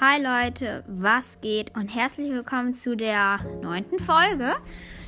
Hi 0.00 0.22
Leute, 0.22 0.84
was 0.86 1.40
geht 1.40 1.74
und 1.74 1.88
herzlich 1.88 2.30
willkommen 2.30 2.72
zu 2.72 2.96
der 2.96 3.40
neunten 3.60 3.98
Folge. 3.98 4.54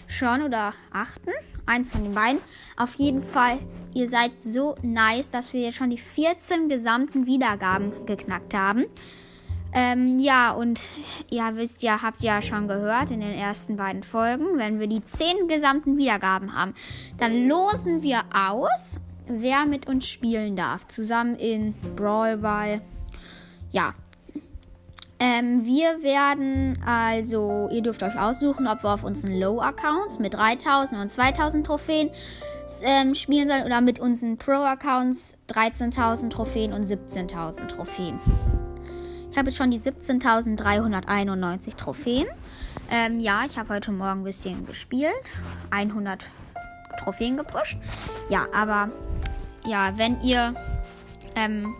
Schon 0.08 0.42
oder 0.42 0.74
achten? 0.90 1.30
Eins 1.64 1.92
von 1.92 2.02
den 2.02 2.12
beiden. 2.12 2.40
Auf 2.76 2.96
jeden 2.96 3.22
Fall, 3.22 3.60
ihr 3.94 4.08
seid 4.08 4.42
so 4.42 4.74
nice, 4.82 5.30
dass 5.30 5.52
wir 5.52 5.60
jetzt 5.60 5.76
schon 5.76 5.90
die 5.90 5.98
14 5.98 6.68
gesamten 6.68 7.24
Wiedergaben 7.26 8.04
geknackt 8.04 8.52
haben. 8.52 8.86
Ähm, 9.72 10.18
ja, 10.18 10.50
und 10.50 10.96
ihr 11.30 11.54
wisst 11.54 11.84
ja, 11.84 12.02
habt 12.02 12.24
ja 12.24 12.42
schon 12.42 12.66
gehört 12.66 13.12
in 13.12 13.20
den 13.20 13.34
ersten 13.34 13.76
beiden 13.76 14.02
Folgen, 14.02 14.58
wenn 14.58 14.80
wir 14.80 14.88
die 14.88 15.04
10 15.04 15.46
gesamten 15.46 15.98
Wiedergaben 15.98 16.52
haben, 16.52 16.74
dann 17.16 17.46
losen 17.46 18.02
wir 18.02 18.22
aus, 18.34 18.98
wer 19.28 19.66
mit 19.66 19.86
uns 19.86 20.08
spielen 20.08 20.56
darf. 20.56 20.88
Zusammen 20.88 21.36
in 21.36 21.74
Brawl 21.94 22.38
Ball. 22.38 22.80
Ja, 23.70 23.94
ähm, 25.20 25.66
wir 25.66 26.02
werden 26.02 26.82
also, 26.84 27.68
ihr 27.70 27.82
dürft 27.82 28.02
euch 28.02 28.18
aussuchen, 28.18 28.66
ob 28.66 28.82
wir 28.82 28.94
auf 28.94 29.04
unseren 29.04 29.38
Low-Accounts 29.38 30.18
mit 30.18 30.32
3000 30.34 30.98
und 31.00 31.08
2000 31.10 31.66
Trophäen 31.66 32.10
ähm, 32.82 33.14
spielen 33.14 33.48
sollen 33.48 33.64
oder 33.64 33.82
mit 33.82 34.00
unseren 34.00 34.38
Pro-Accounts 34.38 35.36
13.000 35.48 36.30
Trophäen 36.30 36.72
und 36.72 36.84
17.000 36.84 37.66
Trophäen. 37.66 38.18
Ich 39.30 39.36
habe 39.36 39.50
jetzt 39.50 39.58
schon 39.58 39.70
die 39.70 39.78
17.391 39.78 41.76
Trophäen. 41.76 42.26
Ähm, 42.90 43.20
ja, 43.20 43.44
ich 43.44 43.58
habe 43.58 43.74
heute 43.74 43.92
Morgen 43.92 44.20
ein 44.20 44.24
bisschen 44.24 44.66
gespielt. 44.66 45.12
100 45.70 46.30
Trophäen 46.98 47.36
gepusht. 47.36 47.78
Ja, 48.28 48.46
aber 48.54 48.90
ja, 49.66 49.92
wenn 49.96 50.18
ihr 50.20 50.54
ähm, 51.36 51.74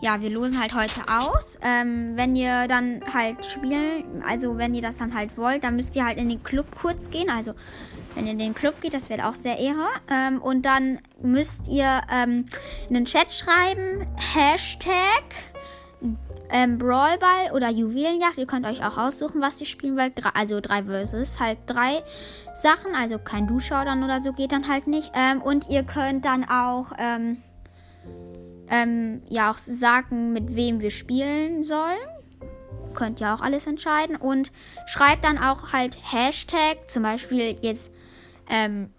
ja, 0.00 0.20
wir 0.20 0.30
losen 0.30 0.60
halt 0.60 0.74
heute 0.74 1.00
aus. 1.08 1.58
Ähm, 1.62 2.12
wenn 2.14 2.36
ihr 2.36 2.68
dann 2.68 3.00
halt 3.12 3.44
spielen, 3.44 4.22
also 4.26 4.56
wenn 4.56 4.74
ihr 4.74 4.82
das 4.82 4.98
dann 4.98 5.14
halt 5.14 5.36
wollt, 5.36 5.64
dann 5.64 5.76
müsst 5.76 5.96
ihr 5.96 6.06
halt 6.06 6.18
in 6.18 6.28
den 6.28 6.42
Club 6.42 6.66
kurz 6.80 7.10
gehen. 7.10 7.30
Also 7.30 7.54
wenn 8.14 8.26
ihr 8.26 8.32
in 8.32 8.38
den 8.38 8.54
Club 8.54 8.80
geht, 8.80 8.94
das 8.94 9.10
wird 9.10 9.22
auch 9.22 9.34
sehr 9.34 9.58
ehre. 9.58 9.86
Ähm, 10.10 10.40
und 10.40 10.62
dann 10.62 11.00
müsst 11.20 11.66
ihr 11.68 12.00
ähm, 12.12 12.44
in 12.88 12.94
den 12.94 13.04
Chat 13.06 13.32
schreiben, 13.32 14.06
Hashtag 14.16 15.24
ähm, 16.50 16.78
Brawlball 16.78 17.52
oder 17.52 17.68
Juwelenjagd. 17.68 18.38
Ihr 18.38 18.46
könnt 18.46 18.66
euch 18.66 18.84
auch 18.84 18.98
aussuchen, 18.98 19.40
was 19.40 19.60
ihr 19.60 19.66
spielen 19.66 19.96
wollt. 19.96 20.12
Drei, 20.14 20.30
also 20.30 20.60
drei 20.60 20.84
Versus, 20.84 21.40
halt 21.40 21.58
drei 21.66 22.02
Sachen. 22.54 22.94
Also 22.94 23.18
kein 23.18 23.48
Duschschaudern 23.48 24.04
oder 24.04 24.22
so 24.22 24.32
geht 24.32 24.52
dann 24.52 24.68
halt 24.68 24.86
nicht. 24.86 25.10
Ähm, 25.14 25.42
und 25.42 25.68
ihr 25.68 25.82
könnt 25.82 26.24
dann 26.24 26.44
auch... 26.48 26.92
Ähm, 26.98 27.42
ähm, 28.70 29.22
ja 29.28 29.50
auch 29.50 29.58
sagen, 29.58 30.32
mit 30.32 30.54
wem 30.54 30.80
wir 30.80 30.90
spielen 30.90 31.62
sollen. 31.62 31.98
Könnt 32.94 33.20
ihr 33.20 33.32
auch 33.34 33.40
alles 33.40 33.66
entscheiden. 33.66 34.16
Und 34.16 34.52
schreibt 34.86 35.24
dann 35.24 35.38
auch 35.38 35.72
halt 35.72 35.96
Hashtag, 36.02 36.88
zum 36.88 37.02
Beispiel 37.02 37.56
jetzt, 37.62 37.92
ähm, 38.48 38.90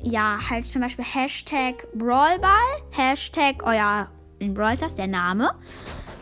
ja, 0.00 0.38
halt 0.48 0.66
zum 0.66 0.82
Beispiel 0.82 1.04
Hashtag 1.04 1.86
Brawlball, 1.94 2.82
Hashtag 2.90 3.62
euer 3.64 4.08
in 4.38 4.54
Brawl 4.54 4.76
der 4.76 5.06
Name. 5.06 5.50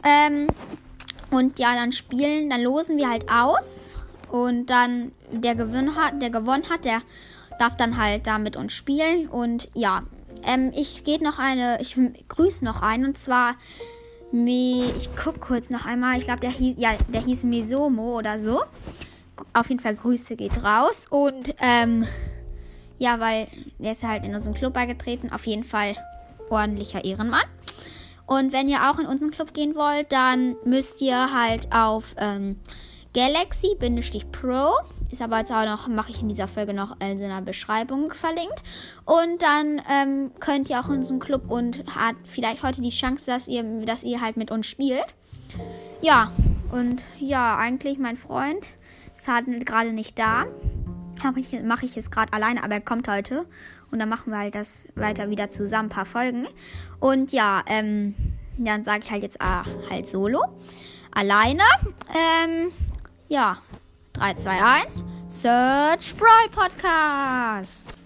Ähm, 0.02 0.48
und 1.30 1.58
ja, 1.58 1.74
dann 1.74 1.92
spielen, 1.92 2.48
dann 2.50 2.62
losen 2.62 2.96
wir 2.96 3.10
halt 3.10 3.30
aus. 3.30 3.98
Und 4.30 4.66
dann 4.66 5.12
der, 5.30 5.54
Gewinn 5.54 5.94
hat, 5.96 6.20
der 6.20 6.30
gewonnen 6.30 6.68
hat, 6.68 6.84
der 6.84 7.02
darf 7.58 7.76
dann 7.76 7.96
halt 7.96 8.26
da 8.26 8.38
mit 8.38 8.56
uns 8.56 8.72
spielen. 8.72 9.28
Und 9.28 9.68
ja, 9.74 10.02
ähm, 10.46 10.72
ich 10.74 11.04
gehe 11.04 11.22
noch 11.22 11.38
eine, 11.38 11.80
ich 11.80 11.96
grüße 12.28 12.64
noch 12.64 12.82
einen 12.82 13.06
und 13.06 13.18
zwar, 13.18 13.56
ich 14.32 15.16
gucke 15.16 15.38
kurz 15.38 15.70
noch 15.70 15.86
einmal, 15.86 16.18
ich 16.18 16.24
glaube, 16.24 16.40
der 16.40 16.50
hieß, 16.50 16.76
ja, 16.78 16.90
der 17.08 17.22
hieß 17.22 17.44
Mesomo 17.44 18.18
oder 18.18 18.38
so. 18.38 18.62
Auf 19.52 19.68
jeden 19.68 19.80
Fall 19.80 19.96
Grüße 19.96 20.36
geht 20.36 20.64
raus 20.64 21.06
und, 21.10 21.54
ähm, 21.60 22.06
ja, 22.98 23.20
weil 23.20 23.48
der 23.78 23.92
ist 23.92 24.02
halt 24.02 24.24
in 24.24 24.34
unseren 24.34 24.54
Club 24.54 24.72
beigetreten. 24.74 25.30
Auf 25.30 25.46
jeden 25.46 25.64
Fall 25.64 25.96
ordentlicher 26.48 27.04
Ehrenmann. 27.04 27.44
Und 28.26 28.52
wenn 28.52 28.68
ihr 28.68 28.90
auch 28.90 28.98
in 28.98 29.06
unseren 29.06 29.30
Club 29.30 29.54
gehen 29.54 29.74
wollt, 29.74 30.10
dann 30.12 30.56
müsst 30.64 31.00
ihr 31.00 31.32
halt 31.32 31.72
auf 31.72 32.14
ähm, 32.18 32.58
Galaxy-Pro 33.14 34.70
ist 35.10 35.22
aber 35.22 35.38
jetzt 35.38 35.52
auch 35.52 35.64
noch, 35.64 35.88
mache 35.88 36.10
ich 36.10 36.20
in 36.20 36.28
dieser 36.28 36.48
Folge 36.48 36.74
noch 36.74 37.00
in 37.00 37.18
der 37.18 37.40
Beschreibung 37.42 38.12
verlinkt. 38.12 38.62
Und 39.04 39.42
dann 39.42 39.80
ähm, 39.90 40.30
könnt 40.40 40.68
ihr 40.70 40.80
auch 40.80 40.88
in 40.88 40.96
unseren 40.96 41.20
Club 41.20 41.50
und 41.50 41.84
hat 41.94 42.16
vielleicht 42.24 42.62
heute 42.62 42.82
die 42.82 42.90
Chance, 42.90 43.30
dass 43.30 43.48
ihr, 43.48 43.62
dass 43.84 44.02
ihr 44.02 44.20
halt 44.20 44.36
mit 44.36 44.50
uns 44.50 44.66
spielt. 44.66 45.06
Ja, 46.02 46.30
und 46.72 47.02
ja, 47.18 47.56
eigentlich 47.56 47.98
mein 47.98 48.16
Freund 48.16 48.74
ist 49.14 49.28
halt 49.28 49.46
gerade 49.64 49.92
nicht 49.92 50.18
da. 50.18 50.46
Mache 51.22 51.40
ich, 51.40 51.56
mach 51.64 51.82
ich 51.82 51.96
es 51.96 52.10
gerade 52.10 52.32
alleine, 52.32 52.62
aber 52.62 52.74
er 52.74 52.80
kommt 52.80 53.08
heute. 53.08 53.46
Und 53.90 54.00
dann 54.00 54.08
machen 54.08 54.32
wir 54.32 54.38
halt 54.38 54.54
das 54.54 54.88
weiter 54.94 55.30
wieder 55.30 55.48
zusammen, 55.48 55.86
ein 55.86 55.94
paar 55.94 56.04
Folgen. 56.04 56.48
Und 57.00 57.32
ja, 57.32 57.62
ähm, 57.66 58.14
dann 58.58 58.84
sage 58.84 59.04
ich 59.04 59.10
halt 59.10 59.22
jetzt 59.22 59.40
ah, 59.40 59.64
halt 59.90 60.06
solo. 60.06 60.40
Alleine. 61.12 61.62
Ähm, 62.10 62.72
ja, 63.28 63.56
3, 64.16 64.32
2, 64.32 64.48
1. 64.48 65.30
Search 65.30 66.16
Brawl 66.16 66.48
Podcast. 66.48 67.96